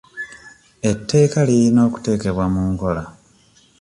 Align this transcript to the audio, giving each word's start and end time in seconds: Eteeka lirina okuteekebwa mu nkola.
Eteeka 0.89 1.39
lirina 1.47 1.79
okuteekebwa 1.87 2.45
mu 2.53 2.61
nkola. 2.71 3.03